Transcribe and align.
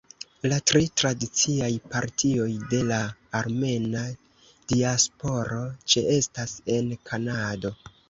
La 0.51 0.55
tri 0.69 0.87
tradiciaj 1.01 1.69
partioj 1.91 2.49
de 2.73 2.81
la 2.93 2.99
armena 3.43 4.03
diasporo 4.75 5.63
ĉeestas 5.95 6.61
en 6.79 6.95
Kanado. 7.09 7.77